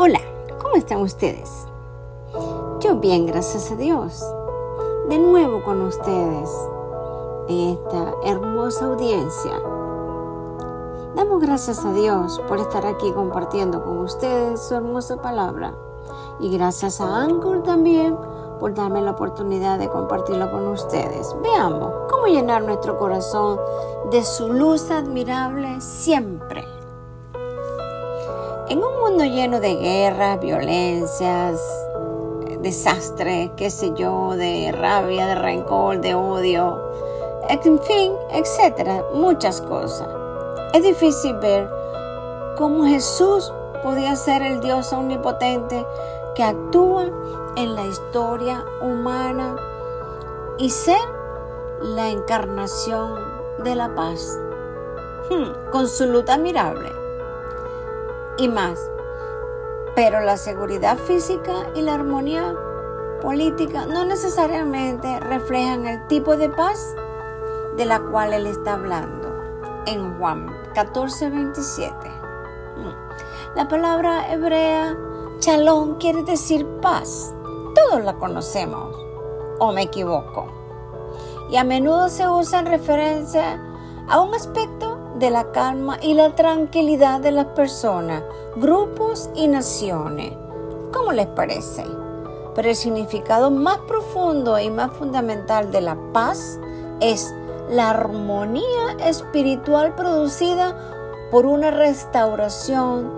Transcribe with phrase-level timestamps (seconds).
[0.00, 0.20] Hola,
[0.62, 1.66] ¿cómo están ustedes?
[2.78, 4.24] Yo bien, gracias a Dios.
[5.08, 6.48] De nuevo con ustedes
[7.48, 9.60] en esta hermosa audiencia.
[11.16, 15.74] Damos gracias a Dios por estar aquí compartiendo con ustedes su hermosa palabra.
[16.38, 18.16] Y gracias a Anchor también
[18.60, 21.34] por darme la oportunidad de compartirlo con ustedes.
[21.42, 23.58] Veamos cómo llenar nuestro corazón
[24.12, 26.77] de su luz admirable siempre.
[28.70, 31.58] En un mundo lleno de guerras, violencias,
[32.60, 36.78] desastres, qué sé yo, de rabia, de rencor, de odio,
[37.48, 40.06] en fin, etcétera, muchas cosas.
[40.74, 41.66] Es difícil ver
[42.58, 43.50] cómo Jesús
[43.82, 45.86] podía ser el Dios omnipotente
[46.34, 47.06] que actúa
[47.56, 49.56] en la historia humana
[50.58, 51.00] y ser
[51.80, 53.14] la encarnación
[53.64, 54.38] de la paz,
[55.30, 56.97] hmm, con su luz admirable
[58.38, 58.78] y más.
[59.94, 62.54] Pero la seguridad física y la armonía
[63.20, 66.94] política no necesariamente reflejan el tipo de paz
[67.76, 69.28] de la cual él está hablando
[69.86, 71.94] en Juan 14, 27.
[72.76, 73.56] Hmm.
[73.56, 74.96] La palabra hebrea
[75.40, 77.34] Shalom quiere decir paz.
[77.74, 78.96] Todos la conocemos.
[79.60, 80.46] ¿O me equivoco?
[81.50, 83.60] Y a menudo se usa en referencia
[84.08, 84.87] a un aspecto
[85.18, 88.22] de la calma y la tranquilidad de las personas,
[88.56, 90.32] grupos y naciones.
[90.92, 91.84] ¿Cómo les parece?
[92.54, 96.58] Pero el significado más profundo y más fundamental de la paz
[97.00, 97.34] es
[97.68, 100.76] la armonía espiritual producida
[101.30, 103.10] por una restauración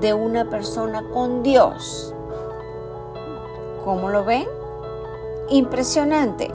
[0.00, 2.14] de una persona con Dios.
[3.84, 4.46] ¿Cómo lo ven?
[5.50, 6.50] Impresionante.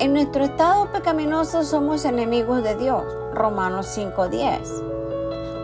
[0.00, 3.04] En nuestro estado pecaminoso somos enemigos de Dios.
[3.32, 4.82] Romanos 5:10.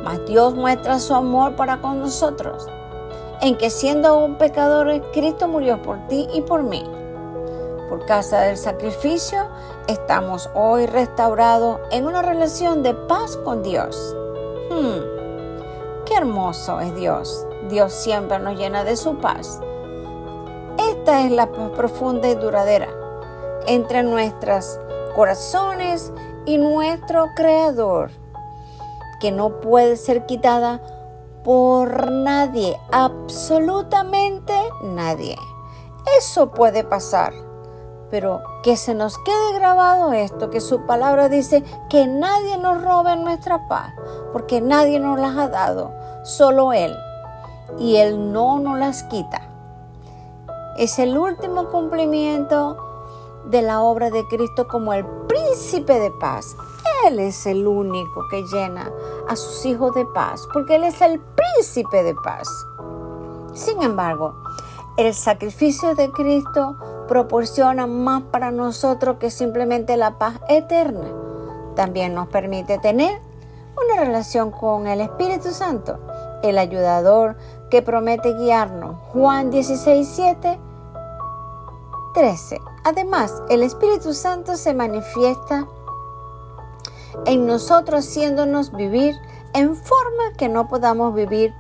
[0.05, 2.69] Mas Dios muestra su amor para con nosotros,
[3.41, 6.85] en que siendo aún pecadores, Cristo murió por ti y por mí.
[7.89, 9.49] Por causa del sacrificio,
[9.89, 14.17] estamos hoy restaurados en una relación de paz con Dios.
[14.71, 16.05] Hmm.
[16.07, 17.47] Qué hermoso es Dios.
[17.69, 19.61] Dios siempre nos llena de su paz.
[20.79, 23.00] Esta es la paz profunda y duradera
[23.67, 24.79] entre nuestros
[25.15, 26.13] corazones
[26.47, 28.11] y nuestro Creador,
[29.21, 30.81] que no puede ser quitada
[31.45, 35.37] por nadie, absolutamente nadie.
[36.19, 37.33] Eso puede pasar,
[38.11, 43.17] pero que se nos quede grabado esto, que su palabra dice que nadie nos robe
[43.17, 43.93] nuestra paz,
[44.33, 45.93] porque nadie nos las ha dado
[46.25, 46.95] solo Él,
[47.79, 49.43] y Él no nos las quita.
[50.77, 52.90] Es el último cumplimiento
[53.45, 56.57] de la obra de Cristo como el príncipe de paz.
[57.07, 58.91] Él es el único que llena
[59.29, 62.49] a sus hijos de paz, porque Él es el príncipe de paz.
[63.55, 64.35] Sin embargo,
[64.97, 66.77] el sacrificio de Cristo
[67.09, 71.09] proporciona más para nosotros que simplemente la paz eterna.
[71.75, 73.21] También nos permite tener
[73.83, 75.99] una relación con el Espíritu Santo,
[76.43, 77.37] el ayudador
[77.71, 78.97] que promete guiarnos.
[79.13, 80.61] Juan 16, 7,
[82.15, 82.61] 13.
[82.85, 85.67] Además, el Espíritu Santo se manifiesta
[87.27, 89.15] en nosotros haciéndonos vivir
[89.53, 91.53] en forma que no podamos vivir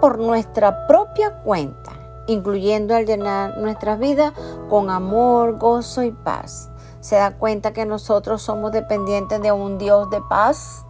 [0.00, 1.92] por nuestra propia cuenta,
[2.26, 4.32] incluyendo al llenar nuestra vida
[4.68, 6.70] con amor, gozo y paz.
[7.00, 10.84] ¿Se da cuenta que nosotros somos dependientes de un Dios de paz?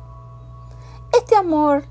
[1.16, 1.84] Este amor,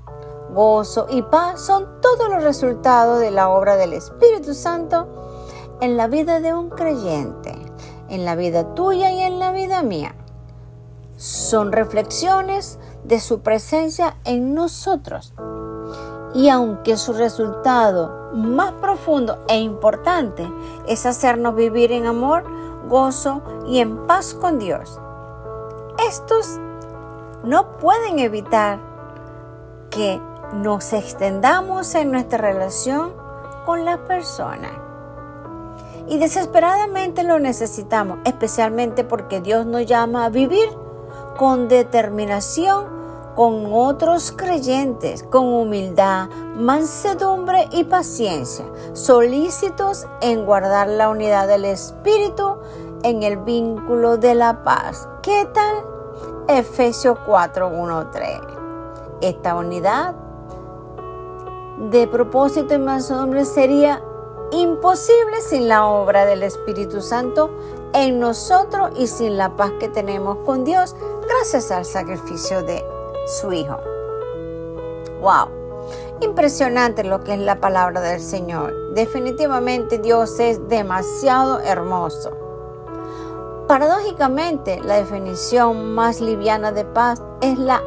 [0.52, 5.08] gozo y paz son todos los resultados de la obra del Espíritu Santo
[5.80, 7.54] en la vida de un creyente,
[8.10, 10.14] en la vida tuya y en la vida mía.
[11.16, 15.32] Son reflexiones de su presencia en nosotros.
[16.34, 20.50] Y aunque su resultado más profundo e importante
[20.86, 22.44] es hacernos vivir en amor,
[22.88, 25.00] gozo y en paz con Dios,
[26.08, 26.58] estos
[27.42, 28.78] no pueden evitar
[29.90, 30.20] que
[30.52, 33.12] nos extendamos en nuestra relación
[33.66, 34.89] con la persona.
[36.10, 40.68] Y desesperadamente lo necesitamos, especialmente porque Dios nos llama a vivir
[41.38, 43.00] con determinación
[43.34, 52.58] con otros creyentes, con humildad, mansedumbre y paciencia, solícitos en guardar la unidad del Espíritu
[53.02, 55.08] en el vínculo de la paz.
[55.22, 55.76] ¿Qué tal?
[56.48, 58.28] Efesios 4, 1, 3.
[59.22, 60.14] Esta unidad
[61.90, 64.02] de propósito y mansedumbre sería
[64.52, 67.50] imposible sin la obra del Espíritu Santo
[67.92, 70.94] en nosotros y sin la paz que tenemos con Dios
[71.28, 72.84] gracias al sacrificio de
[73.40, 73.76] su Hijo.
[75.20, 75.48] ¡Wow!
[76.20, 78.94] Impresionante lo que es la palabra del Señor.
[78.94, 82.30] Definitivamente Dios es demasiado hermoso.
[83.68, 87.82] Paradójicamente, la definición más liviana de paz es la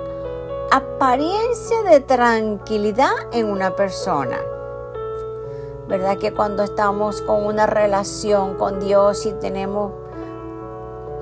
[0.72, 4.40] apariencia de tranquilidad en una persona.
[5.94, 9.92] ¿Verdad que cuando estamos con una relación con Dios y tenemos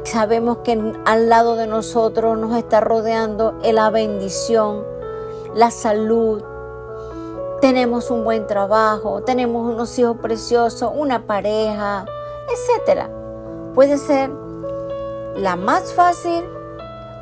[0.06, 4.86] sabemos que al lado de nosotros nos está rodeando la bendición,
[5.54, 6.42] la salud,
[7.60, 12.06] tenemos un buen trabajo, tenemos unos hijos preciosos, una pareja,
[12.50, 13.10] etcétera.
[13.76, 14.32] Puede ser
[15.36, 16.46] la más fácil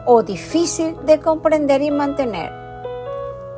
[0.05, 2.68] o difícil de comprender y mantener.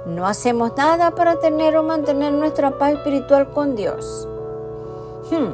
[0.06, 4.28] No hacemos nada para tener o mantener nuestra paz espiritual con Dios.
[5.30, 5.54] Hmm.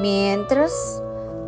[0.00, 1.02] Mientras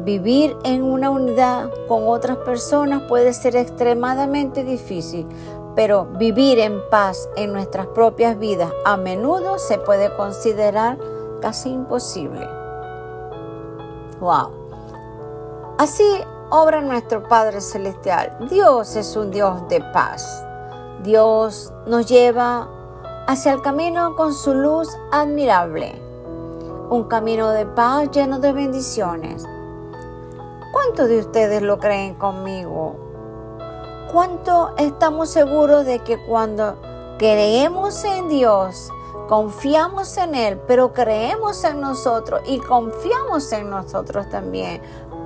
[0.05, 5.27] vivir en una unidad con otras personas puede ser extremadamente difícil,
[5.75, 10.99] pero vivir en paz en nuestras propias vidas a menudo se puede considerar
[11.41, 12.47] casi imposible.
[14.21, 14.51] Wow.
[15.79, 16.05] Así
[16.51, 18.37] obra nuestro Padre Celestial.
[18.49, 20.45] Dios es un Dios de paz.
[21.03, 22.69] Dios nos lleva
[23.27, 26.01] hacia el camino con su luz admirable.
[26.91, 29.45] Un camino de paz lleno de bendiciones.
[30.73, 32.95] ¿Cuántos de ustedes lo creen conmigo?
[34.13, 36.77] ¿Cuánto estamos seguros de que cuando
[37.19, 38.89] creemos en Dios,
[39.29, 44.81] confiamos en Él, pero creemos en nosotros y confiamos en nosotros también,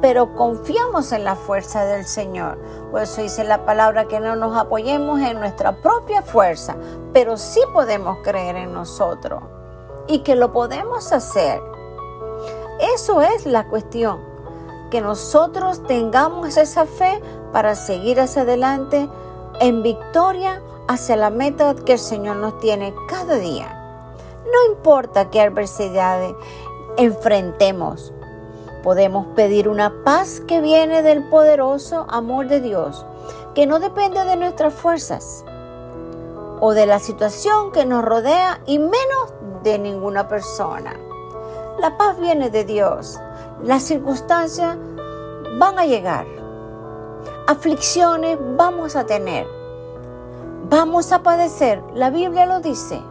[0.06, 2.58] pero confiamos en la fuerza del Señor.
[2.92, 6.76] Por eso dice la palabra que no nos apoyemos en nuestra propia fuerza,
[7.12, 9.42] pero sí podemos creer en nosotros
[10.06, 11.60] y que lo podemos hacer.
[12.94, 14.20] Eso es la cuestión
[14.92, 17.20] que nosotros tengamos esa fe
[17.52, 19.08] para seguir hacia adelante
[19.60, 23.72] en victoria hacia la meta que el Señor nos tiene cada día.
[24.44, 26.32] No importa qué adversidades
[26.96, 28.12] enfrentemos,
[28.86, 33.04] podemos pedir una paz que viene del poderoso amor de Dios,
[33.52, 35.44] que no depende de nuestras fuerzas
[36.60, 39.34] o de la situación que nos rodea y menos
[39.64, 40.94] de ninguna persona.
[41.80, 43.18] La paz viene de Dios
[43.64, 44.76] las circunstancias
[45.58, 46.26] van a llegar.
[47.48, 49.48] Aflicciones vamos a tener.
[50.70, 51.82] Vamos a padecer.
[51.92, 53.02] La Biblia lo dice.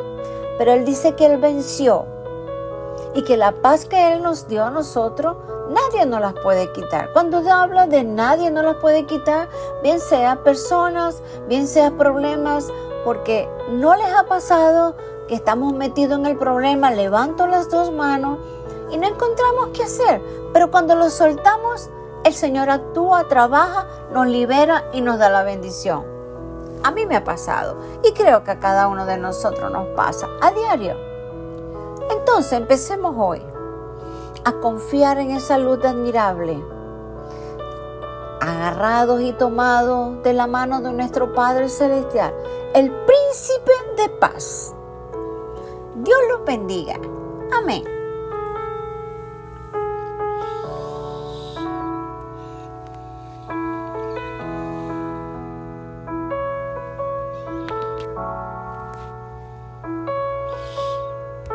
[0.58, 2.15] Pero Él dice que Él venció.
[3.16, 5.38] Y que la paz que Él nos dio a nosotros,
[5.70, 7.12] nadie nos las puede quitar.
[7.14, 9.48] Cuando habla de nadie nos las puede quitar,
[9.82, 12.72] bien sea personas, bien sea problemas,
[13.04, 14.96] porque no les ha pasado
[15.28, 18.38] que estamos metidos en el problema, levanto las dos manos
[18.92, 20.22] y no encontramos qué hacer.
[20.54, 21.90] Pero cuando lo soltamos,
[22.24, 26.06] el Señor actúa, trabaja, nos libera y nos da la bendición.
[26.84, 30.28] A mí me ha pasado y creo que a cada uno de nosotros nos pasa
[30.42, 31.15] a diario.
[32.12, 33.42] Entonces empecemos hoy
[34.44, 36.64] a confiar en esa luz admirable,
[38.42, 42.34] agarrados y tomados de la mano de nuestro Padre Celestial,
[42.74, 44.76] el príncipe de paz.
[45.96, 47.00] Dios los bendiga.
[47.58, 47.95] Amén.